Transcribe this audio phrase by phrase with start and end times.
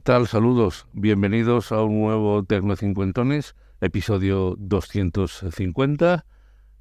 [0.00, 0.26] tal?
[0.26, 6.26] Saludos, bienvenidos a un nuevo Tecnocincuentones, episodio 250.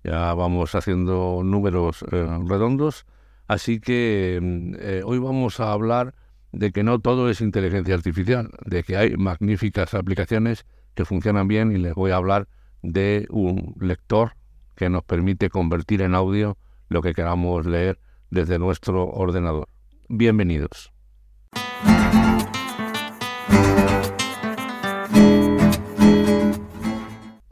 [0.04, 3.06] Ya vamos haciendo números eh, redondos,
[3.48, 6.16] así que mm, eh, hoy vamos a hablar
[6.52, 11.72] de que no todo es inteligencia artificial, de que hay magníficas aplicaciones que funcionan bien
[11.72, 12.48] y les voy a hablar
[12.82, 14.34] de un lector
[14.76, 16.58] que nos permite convertir en audio
[16.90, 18.00] lo que queramos leer
[18.32, 19.70] desde nuestro ordenador.
[20.10, 20.93] Bienvenidos.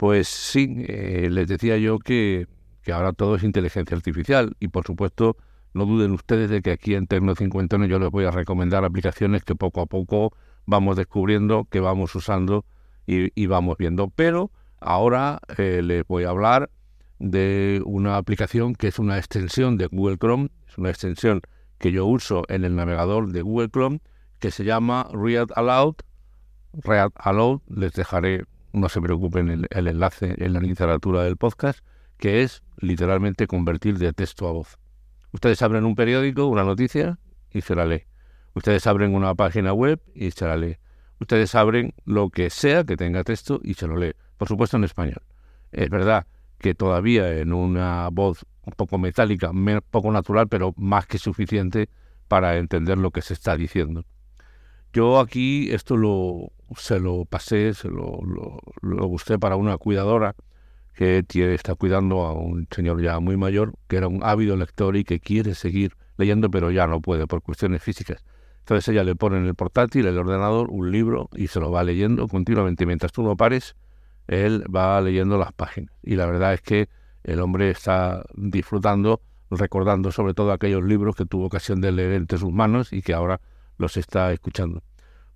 [0.02, 2.48] Pues sí, eh, les decía yo que,
[2.92, 5.36] ahora todo es inteligencia artificial y por supuesto
[5.74, 9.44] no duden ustedes de que aquí en Tecno 50 yo les voy a recomendar aplicaciones
[9.44, 10.32] que poco a poco
[10.66, 12.64] vamos descubriendo, que vamos usando
[13.06, 14.08] y, vamos viendo.
[14.08, 16.68] Pero ahora eh, les voy a hablar
[17.20, 21.42] de una aplicación que es una extensión de Google Chrome, es una extensión
[21.78, 24.00] que yo uso en el navegador de Google Chrome
[24.40, 25.94] que se llama Read Aloud.
[26.72, 31.80] Read Aloud, les dejaré no se preocupen el, el enlace en la literatura del podcast,
[32.16, 34.78] que es literalmente convertir de texto a voz.
[35.32, 37.18] Ustedes abren un periódico, una noticia
[37.50, 38.04] y se la lee.
[38.54, 40.76] Ustedes abren una página web y se la lee.
[41.18, 44.12] Ustedes abren lo que sea que tenga texto y se lo lee.
[44.36, 45.22] Por supuesto en español.
[45.70, 46.26] Es verdad
[46.58, 49.50] que todavía en una voz un poco metálica,
[49.90, 51.88] poco natural, pero más que suficiente
[52.28, 54.04] para entender lo que se está diciendo.
[54.92, 58.20] Yo aquí esto lo, se lo pasé, se lo,
[58.80, 60.34] lo, busqué para una cuidadora
[60.94, 61.24] que
[61.54, 65.20] está cuidando a un señor ya muy mayor, que era un ávido lector y que
[65.20, 68.24] quiere seguir leyendo, pero ya no puede por cuestiones físicas.
[68.60, 71.82] Entonces ella le pone en el portátil, el ordenador, un libro y se lo va
[71.82, 72.86] leyendo continuamente.
[72.86, 73.74] Mientras tú no pares,
[74.28, 75.92] él va leyendo las páginas.
[76.02, 76.88] Y la verdad es que
[77.24, 82.38] el hombre está disfrutando, recordando sobre todo aquellos libros que tuvo ocasión de leer entre
[82.38, 83.40] sus manos y que ahora
[83.78, 84.82] los está escuchando.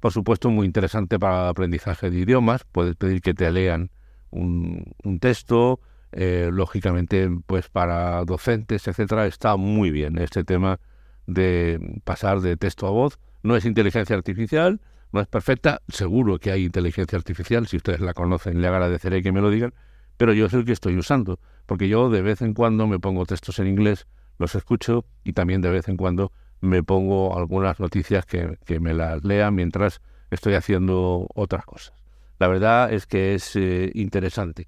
[0.00, 2.64] Por supuesto, muy interesante para el aprendizaje de idiomas.
[2.70, 3.90] Puedes pedir que te lean
[4.30, 5.80] un, texto.
[6.12, 10.78] Eh, lógicamente, pues para docentes, etcétera, está muy bien este tema
[11.26, 13.18] de pasar de texto a voz.
[13.42, 14.80] No es inteligencia artificial,
[15.12, 15.82] no es perfecta.
[15.88, 17.66] Seguro que hay inteligencia artificial.
[17.66, 19.74] Si ustedes la conocen, le agradeceré que me lo digan.
[20.16, 23.26] Pero yo es el que estoy usando, porque yo de vez en cuando me pongo
[23.26, 24.06] textos en inglés,
[24.38, 29.24] los escucho y también de vez en cuando me pongo algunas noticias que, me las
[29.24, 30.00] lea mientras
[30.30, 31.94] estoy haciendo otras cosas.
[32.38, 34.66] La verdad es que es eh, interesante.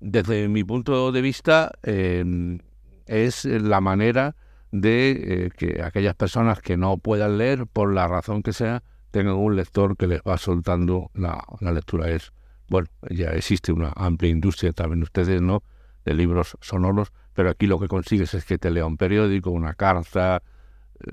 [0.00, 2.58] Desde mi punto de vista, em,
[3.06, 4.36] es la manera
[4.70, 9.34] de eh, que aquellas personas que no puedan leer, por la razón que sea, tengan
[9.34, 12.10] un lector que les va soltando la, la lectura.
[12.10, 12.32] Es,
[12.68, 15.62] bueno, ya existe una amplia industria, también ustedes, ¿no?,
[16.04, 19.74] de libros sonoros, pero aquí lo que consigues es que te lea un periódico, una
[19.74, 20.42] carta,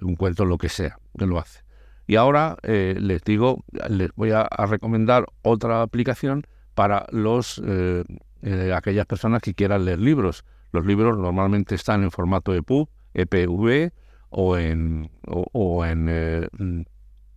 [0.02, 1.66] un cuento, lo que sea, que lo hace.
[2.08, 8.04] Y ahora eh, les digo, les voy a, recomendar otra aplicación para los eh,
[8.44, 10.46] eh, aquellas personas que quieran leer libros.
[10.72, 13.92] Los libros normalmente están en formato EPUB, EPV
[14.30, 16.86] o en o, en,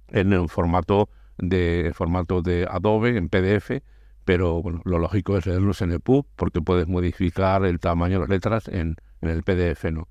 [0.08, 1.08] en formato
[1.38, 3.81] de formato de Adobe, en PDF,
[4.25, 8.28] pero bueno, lo lógico es leerlos en EPUB porque puedes modificar el tamaño de las
[8.28, 10.08] letras en, en el PDF, ¿no?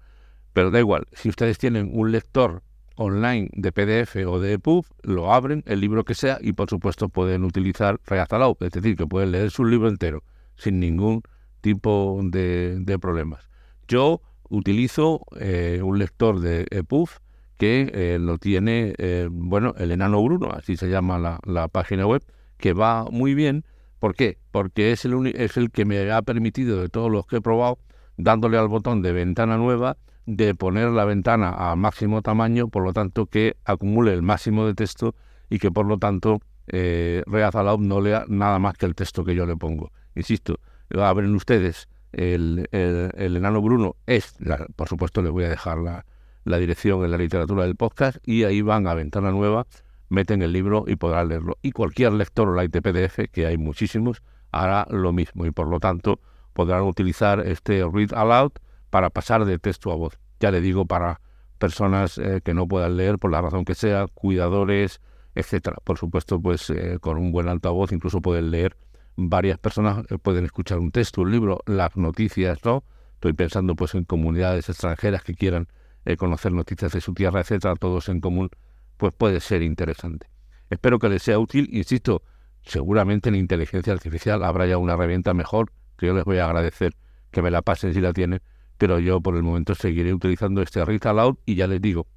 [0.57, 2.63] Pero da igual, si ustedes tienen un lector
[2.95, 7.09] online de PDF o de EPUB, lo abren, el libro que sea, y por supuesto
[7.09, 10.23] pueden utilizar React es decir, que pueden leer su libro entero
[10.55, 11.21] sin ningún
[11.61, 13.47] tipo de, problemas.
[13.87, 17.07] Yo utilizo eh, un lector de EPUB
[17.59, 22.07] que eh, lo tiene, eh, bueno, el enano Bruno, así se llama la, la, página
[22.07, 22.23] web,
[22.57, 23.63] que va muy bien.
[23.99, 24.39] ¿Por qué?
[24.49, 27.77] Porque es el, es el que me ha permitido de todos los que he probado,
[28.17, 32.91] dándole al botón de ventana nueva, de poner la ventana a máximo tamaño, por lo
[32.91, 35.15] tanto que acumule el máximo de texto
[35.49, 39.23] y que por lo tanto eh, Read Aloud no lea nada más que el texto
[39.23, 39.91] que yo le pongo.
[40.15, 40.59] Insisto,
[40.93, 44.35] abren ustedes el, el, enano Bruno, es,
[44.75, 46.05] por supuesto les voy a dejar la,
[46.43, 49.65] la dirección en la literatura del podcast y ahí van a ventana nueva,
[50.09, 51.57] meten el libro y podrán leerlo.
[51.61, 54.21] Y cualquier lector online de PDF, que hay muchísimos,
[54.51, 56.19] hará lo mismo y por lo tanto
[56.51, 58.51] podrán utilizar este Read Aloud
[58.89, 60.19] para pasar de texto a voz.
[60.39, 61.21] Ya le digo, para
[61.57, 65.01] personas eh, que no puedan leer por la razón que sea, cuidadores,
[65.35, 65.77] etcétera.
[65.83, 68.77] Por supuesto, pues eh, con un buen altavoz incluso pueden leer
[69.15, 72.83] varias personas eh, pueden escuchar un texto, un libro, las noticias, ¿no?
[73.15, 75.67] Estoy pensando pues en comunidades extranjeras que quieran
[76.17, 78.49] conocer noticias de su tierra, etcétera, todos en común,
[78.95, 80.29] pues puede ser interesante.
[80.69, 82.23] Espero que les sea útil, insisto,
[82.61, 86.95] seguramente en inteligencia artificial habrá ya una herramienta mejor, que yo les voy a agradecer
[87.31, 88.41] que me la pasen si la tienen,
[88.77, 92.07] pero yo por el momento seguiré utilizando este Read Aloud y ya les digo,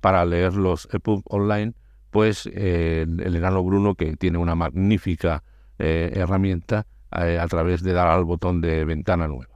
[0.00, 1.74] para leer los EPUB online,
[2.10, 5.42] pues eh, el enano Bruno, que tiene una magnífica
[5.78, 9.54] eh, herramienta eh, a través de dar al botón de ventana nueva.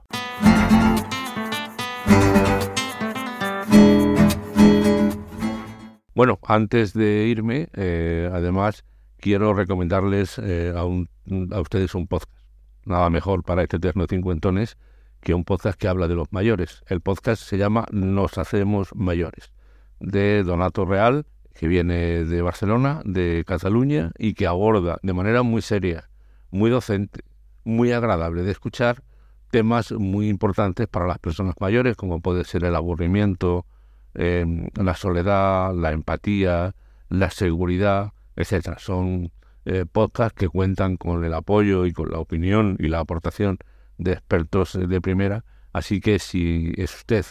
[6.13, 7.69] Bueno, antes de irme,
[8.33, 8.83] además
[9.17, 10.83] quiero recomendarles a,
[11.61, 12.33] ustedes un podcast.
[12.85, 14.77] Nada mejor para este eterno cincuentones
[15.21, 16.83] que un podcast que habla de los mayores.
[16.87, 19.51] El podcast se llama Nos Hacemos Mayores,
[19.99, 25.61] de Donato Real, que viene de Barcelona, de Cataluña, y que aborda de manera muy
[25.61, 26.09] seria,
[26.51, 27.21] muy docente,
[27.63, 29.03] muy agradable de escuchar,
[29.51, 33.65] temas muy importantes para las personas mayores, como puede ser el aburrimiento,
[34.13, 36.75] em, la soledad, la empatía,
[37.09, 38.79] la seguridad, etcétera.
[38.79, 39.31] Son
[39.65, 43.59] eh, podcasts que cuentan con el apoyo y con la opinión y la aportación
[43.99, 45.45] de expertos de primera.
[45.71, 47.25] Así que si es usted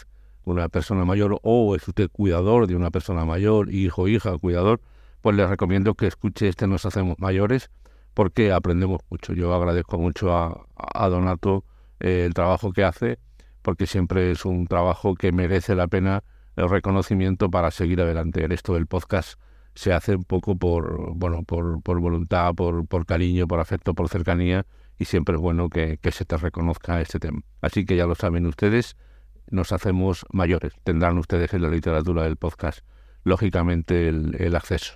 [0.45, 4.79] una persona mayor o es usted cuidador de una persona mayor, hijo, hija, cuidador,
[5.21, 7.69] pues le recomiendo que escuche este Nos Hacemos Mayores
[8.13, 9.33] porque aprendemos mucho.
[9.33, 11.65] Yo agradezco mucho a, Donato
[11.99, 13.19] eh, el trabajo que hace
[13.61, 16.23] porque siempre es un trabajo que merece la pena
[16.55, 18.43] el reconocimiento para seguir adelante.
[18.43, 19.39] En esto del podcast
[19.75, 24.09] se hace un poco por, bueno, por, por voluntad, por, por cariño, por afecto, por
[24.09, 24.65] cercanía
[24.99, 27.41] y siempre es bueno que, se te reconozca este tema.
[27.61, 28.97] Así que ya lo saben ustedes,
[29.49, 30.73] nos hacemos mayores.
[30.83, 32.79] Tendrán ustedes en la literatura del podcast,
[33.23, 34.95] lógicamente, el, acceso.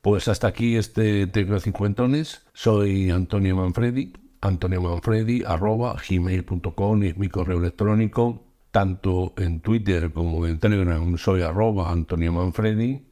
[0.00, 2.46] Pues hasta aquí este Tecno Cincuentones.
[2.54, 4.14] Soy Antonio Manfredi.
[4.40, 8.46] Antonio Manfredi, gmail.com es mi correo electrónico.
[8.72, 13.11] Tanto en Twitter como en Telegram soy arroba Antonio Manfredi